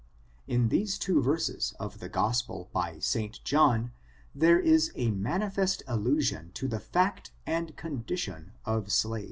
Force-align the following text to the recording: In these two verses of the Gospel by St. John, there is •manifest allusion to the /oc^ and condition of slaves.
In 0.47 0.69
these 0.69 0.97
two 0.97 1.21
verses 1.21 1.75
of 1.79 1.99
the 1.99 2.09
Gospel 2.09 2.69
by 2.73 2.97
St. 2.97 3.39
John, 3.43 3.91
there 4.33 4.59
is 4.59 4.91
•manifest 4.95 5.83
allusion 5.85 6.49
to 6.53 6.67
the 6.67 6.79
/oc^ 6.79 7.29
and 7.45 7.77
condition 7.77 8.53
of 8.65 8.91
slaves. 8.91 9.19